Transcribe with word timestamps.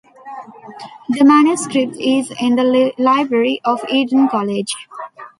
The 1.09 1.23
manuscript 1.23 1.95
is 1.97 2.33
in 2.41 2.55
the 2.55 2.91
library 2.97 3.61
of 3.63 3.81
Eton 3.87 4.29
College. 4.29 4.73